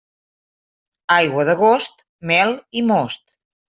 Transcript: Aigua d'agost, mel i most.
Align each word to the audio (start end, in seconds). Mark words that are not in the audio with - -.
Aigua 1.17 1.47
d'agost, 1.51 2.05
mel 2.35 2.59
i 2.83 2.87
most. 2.93 3.41